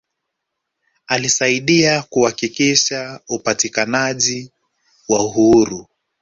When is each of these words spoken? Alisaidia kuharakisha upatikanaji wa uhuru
Alisaidia 1.07 2.01
kuharakisha 2.09 3.19
upatikanaji 3.29 4.51
wa 5.09 5.25
uhuru 5.25 5.87